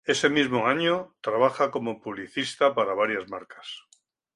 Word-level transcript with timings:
Ese 0.03 0.31
mismo 0.31 0.65
año, 0.65 1.13
trabaja 1.21 1.69
como 1.69 2.01
publicista 2.01 2.73
para 2.73 2.95
varias 2.95 3.29
marcas. 3.29 3.67